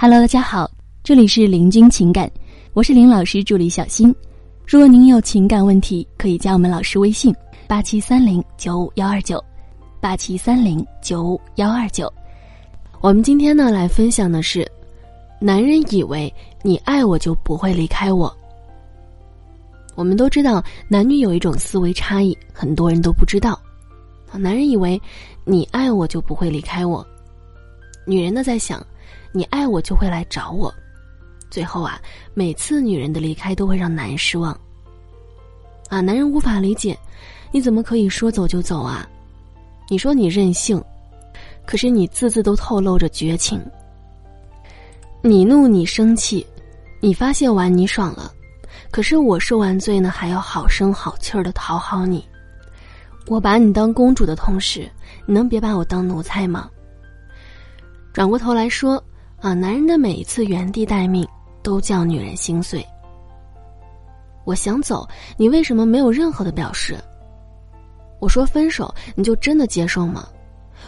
[0.00, 0.70] Hello，大家好，
[1.02, 2.30] 这里是林君情感，
[2.72, 4.14] 我是林老师助理小新。
[4.64, 7.34] 如果您有情感问题，可以加我们老师微信：
[7.66, 9.44] 八七三零九五幺二九，
[10.00, 12.08] 八七三零九五幺二九。
[13.00, 14.64] 我们今天呢来分享的是，
[15.40, 18.32] 男人以为你爱我就不会离开我。
[19.96, 23.60] 我们都知道，男女有一种思维差异，很多人都不知道。
[24.34, 25.00] 男人以为
[25.44, 27.04] 你爱我就不会离开我，
[28.06, 28.80] 女人呢在想，
[29.32, 30.72] 你爱我就会来找我。
[31.50, 32.00] 最后啊，
[32.34, 34.52] 每次女人的离开都会让男人失望。
[35.88, 36.98] 啊，男人无法理解，
[37.50, 39.08] 你怎么可以说走就走啊？
[39.88, 40.82] 你说你任性，
[41.64, 43.58] 可是你字字都透露着绝情。
[45.22, 46.46] 你怒你生气，
[47.00, 48.30] 你发泄完你爽了，
[48.90, 52.22] 可是我受完罪呢，还要好声好气儿的讨好你。
[53.26, 54.88] 我把你当公主的同时，
[55.24, 56.70] 你能别把我当奴才吗？
[58.18, 59.00] 转过头来说，
[59.40, 61.24] 啊，男人的每一次原地待命。
[61.62, 62.84] 都叫女人心碎。
[64.44, 66.98] 我想走，你为什么没有任何的表示？
[68.18, 70.26] 我说分手，你就真的接受吗？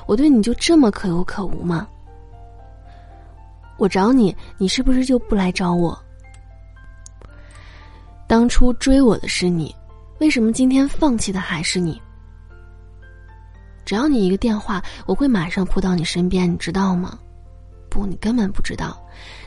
[0.06, 1.86] 我对你就这么可有可无吗？
[3.78, 5.96] 我找你，你是不是就不来找我？
[8.26, 9.72] 当初追我的是你，
[10.18, 12.02] 为什么今天放弃的还是你？
[13.90, 17.18] 只要你一个电话，我会马上扑到你身边，你知道吗？
[17.88, 18.96] 不，你根本不知道，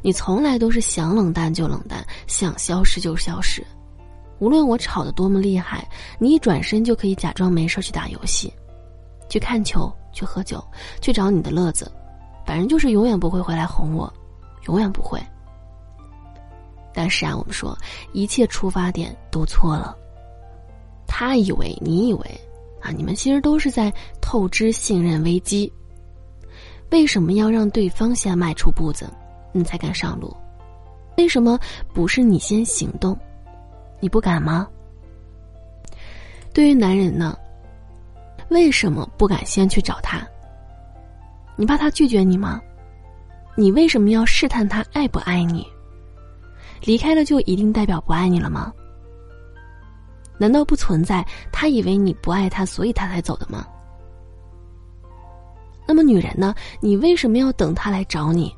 [0.02, 3.66] 你从来都是想冷淡就冷淡，想消失就消失。
[4.40, 5.88] 无论我吵得多么厉害，
[6.20, 8.54] 你一转身就可以假装没事去打游戏，
[9.30, 10.62] 去看球，去喝酒，
[11.00, 11.90] 去找你的乐子，
[12.46, 14.14] 反正就是永远不会回来哄我，
[14.68, 15.18] 永远不会。
[16.94, 17.78] 但是啊，我们说
[18.12, 19.96] 一切出发点都错了。
[21.08, 22.42] 他以为，你以为，
[22.84, 25.72] 啊，你们其实都是在透支信任危机。
[26.92, 29.10] 为什么要让对方先迈出步子，
[29.54, 30.36] 你才敢上路？
[31.18, 31.58] 为什么
[31.94, 33.18] 不是你先行动？
[34.00, 34.68] 你不敢吗？
[36.54, 37.38] 对于男人呢，
[38.50, 40.28] 为什么不敢先去找他？
[41.56, 42.62] 你怕他拒绝你吗？
[43.56, 45.66] 你为什么要试探他爱不爱你？
[46.82, 48.74] 离开了就一定代表不爱你了吗？
[50.44, 53.66] 难道不存在他以为你不爱他，所以他才走的吗？
[55.88, 56.54] 那么女人呢？
[56.82, 58.54] 你为什么要等他来找你？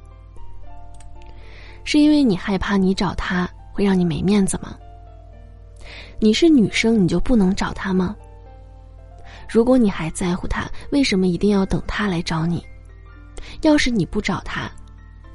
[1.83, 4.75] 是因为你害怕你找他会让你没面子吗？
[6.19, 8.15] 你是女生，你就不能找他吗？
[9.47, 12.65] 如果你还在乎他，为什么一定要等他来找你？
[13.61, 14.67] 要是你不找他，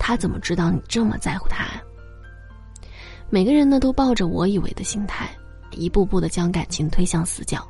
[0.00, 1.64] 他怎么知道你这么在乎他？
[3.28, 5.30] 每个人呢都抱着我以为的心态，
[5.72, 7.66] 一步步的将感情推向死角。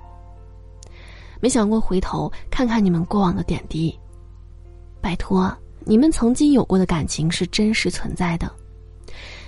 [1.41, 3.99] 没想过回头看看你们过往的点滴。
[5.01, 5.51] 拜托，
[5.87, 8.51] 你们曾经有过的感情是真实存在的。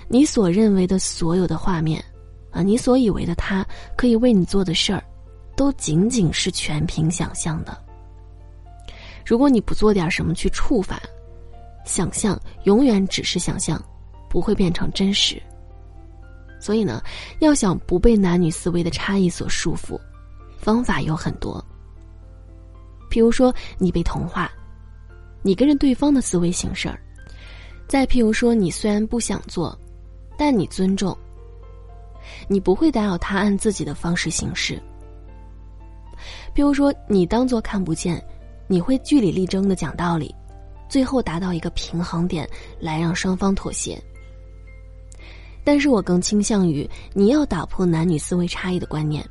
[0.07, 2.03] 你所认为的所有的画面，
[2.51, 3.65] 啊，你所以为的他
[3.95, 5.03] 可以为你做的事儿，
[5.55, 7.77] 都仅仅是全凭想象的。
[9.25, 10.99] 如果你不做点什么去触发，
[11.85, 13.81] 想象永远只是想象，
[14.29, 15.41] 不会变成真实。
[16.63, 17.03] 所以呢，
[17.39, 19.99] 要想不被男女思维的差异所束缚，
[20.57, 21.61] 方法有很多。
[23.11, 24.49] 譬如说，你被同化。
[25.41, 26.97] 你跟着对方的思维行事儿，
[27.85, 29.77] 再譬如说，你虽然不想做，
[30.37, 31.13] 但你尊重。
[32.47, 34.81] 你不会打扰他按自己的方式行事。
[36.55, 38.25] 譬如说，你当做看不见，
[38.67, 40.33] 你会据理力争的讲道理，
[40.87, 42.49] 最后达到一个平衡点，
[42.79, 44.01] 来让双方妥协。
[45.63, 49.25] 但是我更倾向于你要打破男女思维差异的观念，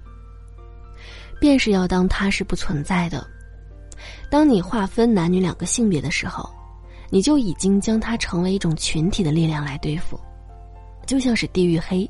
[1.40, 3.26] 便是要当他是不存在的。
[4.30, 6.48] 当你划分男女两个性别的时候，
[7.10, 10.18] 你就已经将它成为一种群体的力量来对付，
[11.06, 12.08] 就像是地域黑。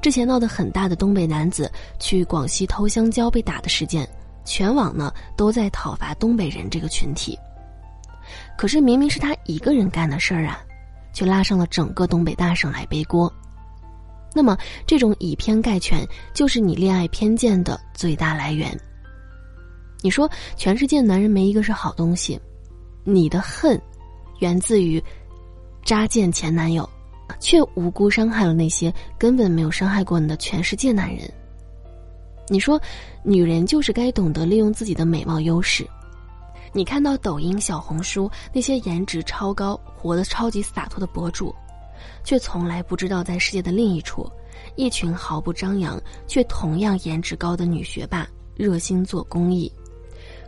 [0.00, 1.68] 之前闹得很大的东北男子
[1.98, 4.08] 去广西偷香蕉被打的事件，
[4.44, 7.36] 全网呢都在讨伐东北人这个群体。
[8.56, 10.62] 可是明明是他一个人干的事儿啊，
[11.14, 13.32] 却拉上了整个东北大省来背锅。
[14.34, 18.78] 那么这种以偏概全，就是你恋爱偏见的最大来源。
[20.02, 22.38] 你说全世界男人没一个是好东西，
[23.04, 23.80] 你的恨
[24.40, 25.02] 源自于
[25.84, 26.86] 扎见前男友，
[27.40, 31.32] 却无辜伤害了那些根本没有伤害过你的全世界男人。
[32.48, 32.78] 你说
[33.22, 35.88] 女人就是该懂得利用自己的美貌优势，
[36.76, 41.54] 你看到抖音、小红书那些颜值超高、活得超级洒脱的博主，
[42.24, 44.28] 却从来不知道在世界的另一处，
[44.74, 48.26] 一群毫不张扬却同样颜值高的女学霸
[48.56, 49.72] 热心做公益。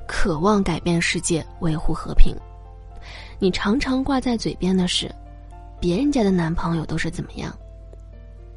[0.05, 2.34] 渴望改变世界，维护和平。
[3.38, 5.08] 你常常挂在嘴边的是，
[5.79, 7.56] 别人家的男朋友都是怎么样。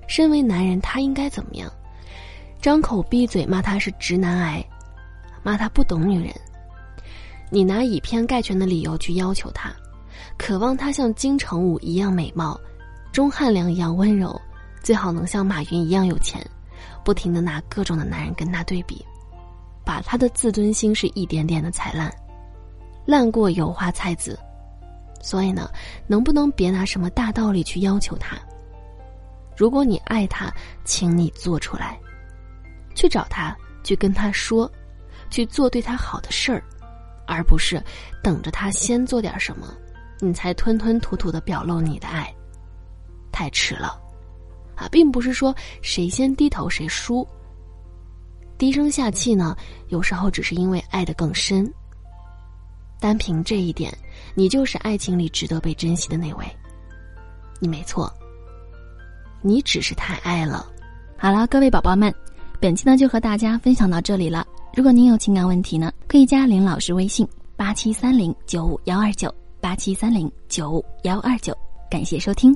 [0.08, 1.72] 身为男人，他应该怎么样？
[2.60, 4.66] 张口闭嘴骂他是直男癌，
[5.44, 6.34] 骂他不懂女人。
[7.50, 9.72] 你拿以偏概全的理由去要求他，
[10.38, 12.60] 渴望他像金城武一样美貌，
[13.12, 14.40] 钟汉良一样温柔，
[14.84, 16.46] 最好能像马云一样有钱，
[17.04, 19.04] 不停的拿各种的男人跟他对比，
[19.84, 22.14] 把他的自尊心是一点点的踩烂，
[23.06, 24.38] 烂过油花菜籽。
[25.22, 25.70] 所以呢，
[26.08, 28.38] 能不能别拿什么大道理去要求他？
[29.58, 30.50] 如果你爱他，
[30.86, 32.00] 请你做出来，
[32.96, 33.54] 去找他，
[33.84, 34.72] 去跟他说，
[35.30, 36.64] 去做对他好的事儿，
[37.30, 37.82] 而不是
[38.24, 39.74] 等着他先做点什么，
[40.20, 42.34] 你才吞吞吐吐的表露你的爱，
[43.32, 44.02] 太迟了，
[44.76, 47.26] 啊，并不是说谁先低头谁输。
[48.58, 49.56] 低声下气呢，
[49.88, 51.72] 有时候只是因为爱的更深。
[53.00, 53.96] 单凭这一点，
[54.36, 56.46] 你就是爱情里值得被珍惜的那位，
[57.60, 58.12] 你没错。
[59.42, 60.70] 你只是太爱了。
[61.18, 62.14] 好了，各位宝宝们，
[62.60, 64.46] 本期呢就和大家分享到这里了。
[64.76, 67.26] 如果您有情感问题呢，可以加林老师微信：
[67.56, 71.56] 八七三零九五幺二九八七三零九五幺二九。
[71.88, 72.52] 感谢收听。